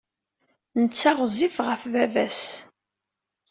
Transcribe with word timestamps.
Netta 0.81 1.09
i 1.13 1.17
ɣezzif 1.17 1.55
ɣef 1.67 1.81
baba-s. 1.91 2.41